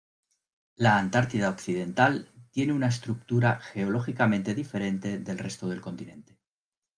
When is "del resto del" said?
5.19-5.79